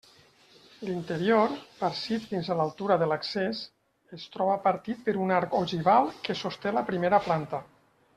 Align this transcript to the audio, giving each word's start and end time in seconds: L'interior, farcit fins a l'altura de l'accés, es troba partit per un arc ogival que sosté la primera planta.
L'interior, 0.85 1.51
farcit 1.81 2.23
fins 2.31 2.49
a 2.49 2.55
l'altura 2.61 2.97
de 3.03 3.09
l'accés, 3.11 3.61
es 4.17 4.25
troba 4.37 4.55
partit 4.65 5.05
per 5.11 5.15
un 5.27 5.35
arc 5.41 5.55
ogival 5.59 6.09
que 6.29 6.37
sosté 6.41 6.75
la 6.79 6.85
primera 6.89 7.21
planta. 7.29 7.61